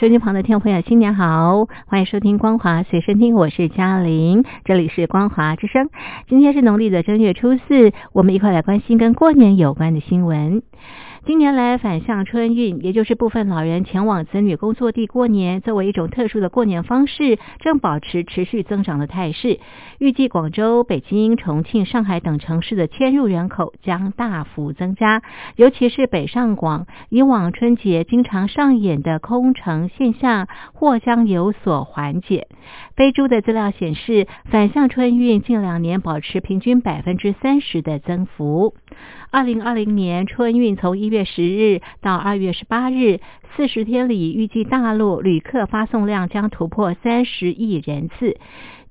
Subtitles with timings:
[0.00, 1.66] 收音旁的听众朋友，新年好！
[1.86, 5.90] 欢迎收听光华随身听，我是嘉玲，这里是光华之声。
[6.26, 10.62] 今天是农历的正月初四，我们一块来关心跟过年有关的新闻。
[11.26, 19.60] 今年来返乡春运，也就是部分老人前往子女工作地过年，作为一种特殊的过年方式，正保持持续增长的态势。
[19.98, 25.22] 预计广州、北京、重庆、上海等城市的迁入人口将大幅增加，
[25.56, 32.48] 尤其是北上广，以往春节经常上演的空城现象或将有所缓解。
[32.96, 38.74] 飞猪的资料显示，返乡春运近两年保持平均百分之三十的增幅。
[39.30, 43.20] 二零二零年春运从一月十日到二月十八日，
[43.56, 48.38] 四十天里预计大陆旅客发送量将突破三十亿人次。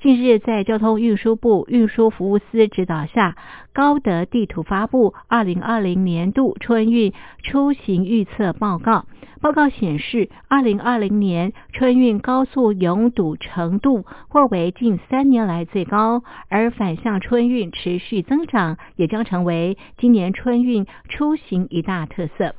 [0.01, 3.35] 近日，在交通运输部运输服务司指导下，
[3.73, 7.11] 高德地图发布二零二零年度春运
[7.43, 9.07] 出行预测报告。
[9.41, 22.55] 报告显示，二零二零年春运高速拥堵程度或为近三年来最高，而反向春运持续增长，也将成为今年春运出行一大特色。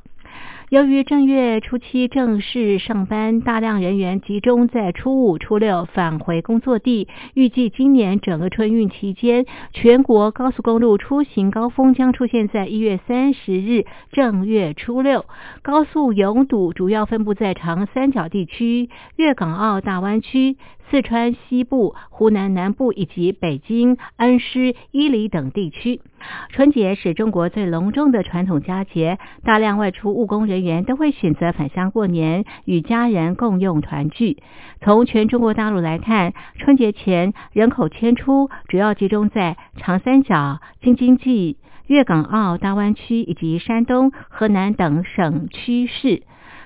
[0.71, 7.09] 由于正月初七正式上班，大量人员集中在初五、初六返回工作地。
[7.33, 15.25] 预计今年整个春运期间，全国高速公路出行高峰将出现在一月三十日正月初六。
[15.61, 20.55] 高速拥堵主要分布在长三角地区、粤港澳大湾区。
[20.89, 26.01] 四川西部、湖南南部以及北京、恩施、伊犁等地区，
[26.49, 34.43] 春节是中国最隆重的传统佳节，大量外出务工人员都会选择返乡过年，与家人共用团聚。
[34.81, 46.23] 从全中国大陆来看，春节前人口迁出主要集中在长三角、京津冀、粤港澳大湾区以及山东、河南等省区市。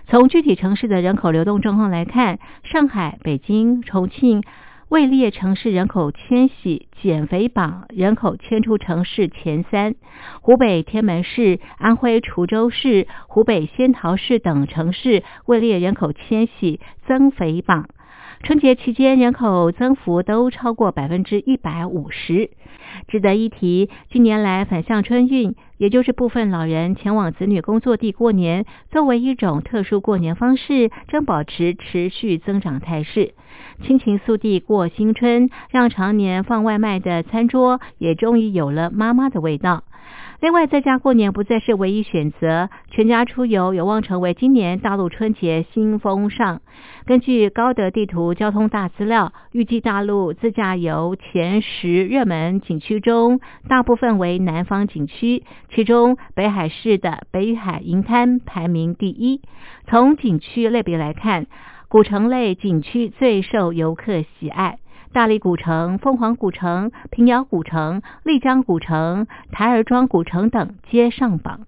[0.08, 4.44] 从具体城市的人口流动状况来看，上海、北京、重庆
[4.88, 9.96] 位列城市人口迁徙减肥榜人口迁出城市前三。
[10.42, 17.90] 湖北天门市、安徽滁州市、湖北仙桃市等城市位列人口迁徙增肥榜。
[18.44, 22.52] 春节期间人口增幅都超过百分之一百五十。
[23.08, 33.34] 值得一提，近年来返乡春运，也就是部分老人前往子女工作地过年，作为一种特殊过年方式，正保持持续增长态势。
[33.84, 39.84] 亲情速递过新春，让常年放外卖的餐桌也终于有了妈妈的味道。
[40.46, 46.62] 另外，在家过年不再是唯一选择，全家出游有望成为今年大陆春节新风尚。
[47.08, 59.42] 根据高德地图交通大资料，预计大陆自驾游前十热门景区中，大部分为南方景区，其中北海市的北海银滩排名第一。
[59.88, 61.48] 从景区类别来看，
[61.88, 64.78] 古城类景区最受游客喜爱。
[65.16, 71.62] 大理古城、凤凰古城、平遥古城、丽江古城、台儿庄古城等皆上榜。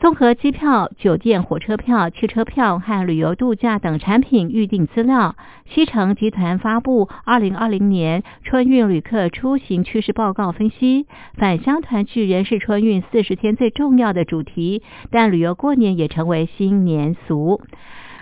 [0.00, 5.36] 综合机票、酒店、火车票、汽车票和旅游度假等产品预订资料，
[5.66, 17.60] 西城集团发布《二零二零年春运旅客出行趋势报告》，分析返乡团聚仍是春运四十天最重要的主题，但旅游过年也成为新年俗。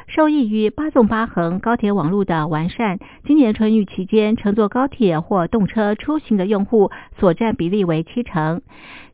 [0.09, 8.63] 受益于八纵八横高铁网络的完善，今年春运期间乘坐高铁或动车出行的用户所占比例为七成。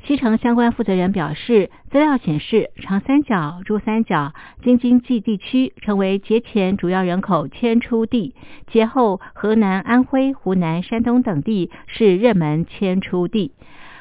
[0.05, 8.37] 西城相关负责人表示，资料显示，长三角、珠三角、京津冀地区成为节前主要人口迁出地，
[8.69, 13.53] 节后河南、安徽、湖南、山东等地是热门迁出地。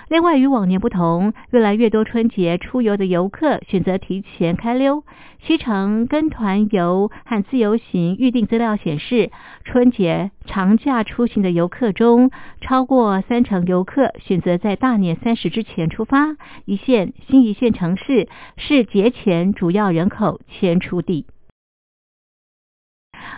[0.10, 5.04] 另外，与往年不同，越来越多春节出游的游客选择提前开溜。
[5.46, 9.32] 西城跟团游和自由行预订资料显示，
[9.66, 16.36] 春节长假出行的游客中，超过三成游客选择在大年三十之前出发。
[16.66, 21.26] 一线、新一线城市是节前主要人口迁出地。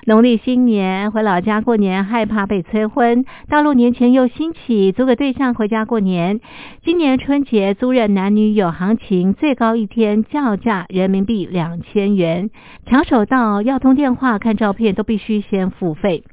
[0.07, 3.25] 农历新年回老家过年，害怕被催婚。
[3.49, 6.41] 大陆年前又兴起租个对象回家过年。
[6.83, 12.51] 今年春节租任男女有行情，最高一天叫价人民币两千元，
[12.85, 16.23] 抢手到要通电话、看照片都必须先付费。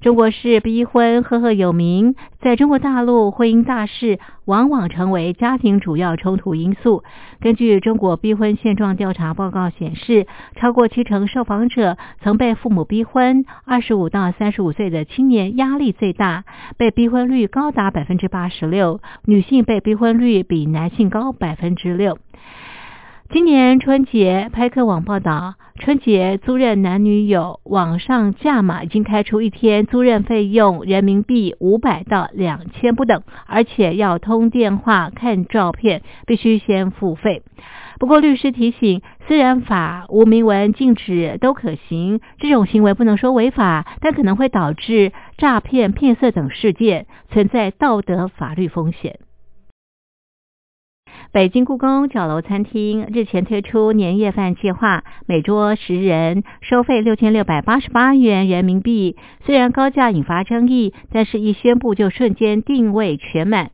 [0.00, 7.04] 中国式逼婚赫赫有名，在中国大陆，婚姻大事往往成为家庭主要冲突因素。
[7.38, 10.26] 根据中国逼婚现状调查报告显示，
[10.56, 16.44] 超过七成受访者曾被父母逼婚，二十五到三十五岁的青年压力最大，
[16.78, 22.16] 被逼婚率高达百分之八十六，女性被逼婚率比男性高百分之六。
[23.32, 37.44] 今年春节，拍客网报道，春节租任男女友网上价码已经开出一天租任费用人民币五百到两千不等，而且要通电话、看照片，必须先付费。
[38.00, 49.20] 不过律师提醒，私人法无明文禁止都可行，这种行为不能说违法，但可能会导致诈骗、骗色等事件，存在道德法律风险。
[51.32, 59.14] 北京故宫角楼餐厅日前推出年夜饭计划，每桌十人，收费六千六百八十八元人民币。
[59.46, 63.70] 虽然高价引发争议，但是一宣布就瞬间定位全满。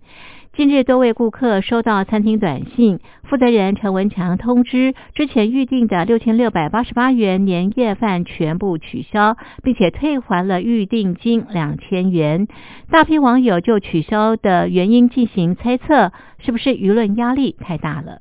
[0.57, 12.49] 近日，多位顾客收到餐厅短信，负责人陈文强通知，之前预定的六千六百八十八元年夜饭全部取消，并且退还了预定金两千元。
[12.91, 18.21] 大批网友就取消的原因进行猜测，是不是舆论压力太大了？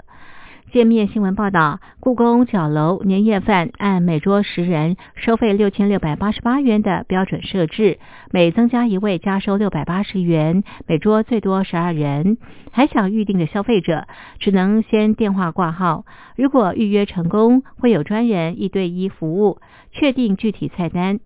[0.75, 7.97] 界面新闻报道，故宫角楼年夜饭按每桌十人收费六千六百八十八元的标准设置，
[8.29, 12.37] 每增加一位加收六百八十元，每桌最多十二人。
[12.73, 14.05] 还想预定的消费者
[14.39, 16.03] 只能先电话挂号，
[16.35, 19.61] 如果预约成功，会有专人一对一服务，
[19.93, 21.21] 确定具体菜单。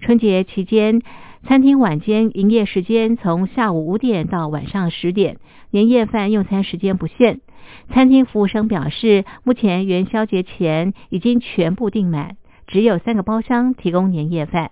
[0.00, 1.02] 春节期间，
[1.46, 5.38] 餐厅晚间营业时间从下午五点到晚上十点，
[5.70, 7.40] 年夜饭用餐时间不限。
[7.92, 12.36] 餐厅服务生表示，目前元宵节前已经全部订满，
[12.66, 14.70] 只有三个包厢提供年夜饭。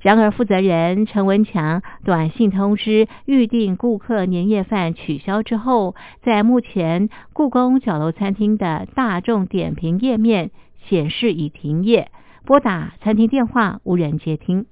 [0.00, 10.50] 然而，负责人陈文强短信通知预订顾客年夜饭取消之后，在目前故宫角楼餐厅的大众点评页面
[10.88, 12.10] 显示已停业，
[12.44, 14.66] 拨打餐厅电话无人接听。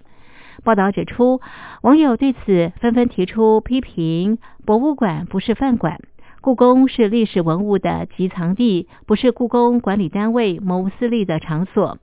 [0.65, 1.41] 报道指出，
[1.83, 6.01] 网友对此纷纷提出批评：博物馆不是饭馆。
[6.43, 11.99] 故宫是历史文物的集藏地，不是故宫管理单位谋私利的场所。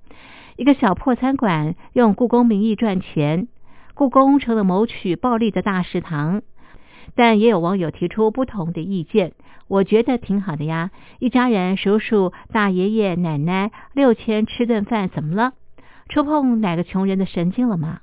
[0.55, 3.47] 一个小破餐馆用故宫名义赚钱，
[3.93, 6.41] 故宫成了谋取暴利的大食堂。
[7.15, 9.33] 但也有网友提出不同的意见，
[9.67, 15.53] 我觉得挺好的呀，一家人叔叔、大爷爷、奶奶六千吃顿饭怎么了？
[16.09, 17.99] 触碰哪个穷人的神经了吗？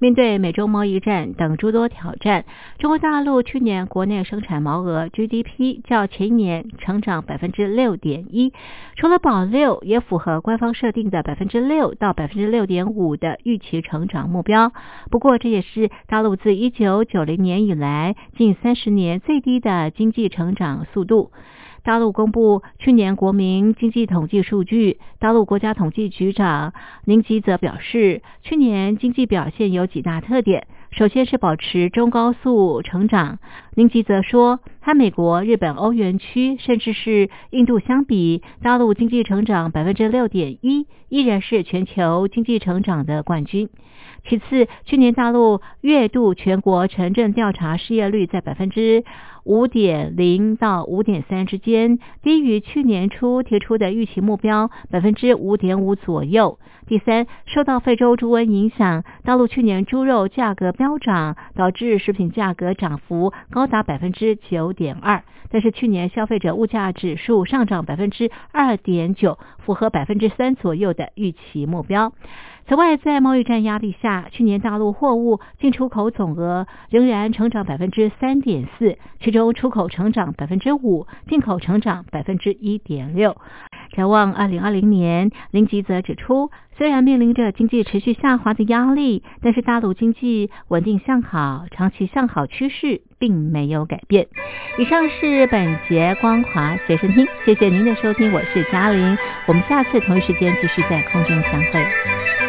[0.00, 2.44] 面对美中贸易战等诸多挑战，
[2.78, 8.52] 中国大陆去年国内生产毛额 GDP 较前一年成长百分之六点一，
[8.94, 14.72] 除了保六，也符合官方设定的百分之六到百分之六点五的预期成长目标。
[15.10, 21.32] 不过，这也是大陆自一九九零年以来近三十年最低的经济成长速度。
[21.88, 26.74] 大陆公布去年国民经济统计数据，大陆国家统计局长
[27.06, 30.66] 宁吉则表示，去年经济表现有几大特点。
[30.90, 33.38] 首先是保持中高速成长。
[33.74, 43.70] 宁吉则说，和美国、日本、欧元区，甚至是印度相比，大陆经济成长百分之六点一，依然是全球经济成长的冠军。
[44.28, 49.04] 其次，去年大陆月度全国城镇调查失业率在百分之
[49.48, 56.58] 五点零到五点三之间，低于去年初提出的预期目标百分之五点五左右。
[56.86, 65.22] 第三，受到非洲猪瘟影响，大陆去年猪肉价格飙涨，导致食品价格涨幅高达百分之九点二。
[65.50, 72.12] 但是去年消费者物价指数上涨百分之二点九，符合百分之三左右的预期目标。
[72.68, 83.38] 此外，在贸易战压力下，去年大陆货物进出口总额仍然成长百分之三点四，其中出口成长百分之五，进口成长百分之一点六。
[83.92, 94.26] 展望二零二零年，林吉则指出，虽然面临着经济持续下滑的压力，但是大陆经济稳定向好，长期向好趋势并没有改变。
[94.78, 102.47] 以上是本节光华随身听，谢谢您的收听，我是嘉玲，我们下次同一时间继续在空中相会。